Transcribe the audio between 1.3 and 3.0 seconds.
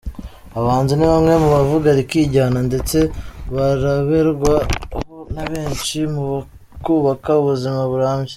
mu bavuga rikijyana ndetse